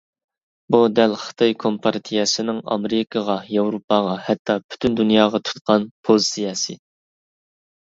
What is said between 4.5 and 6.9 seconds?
پۈتۈن دۇنياغا تۇتقان پوزىتسىيەسى.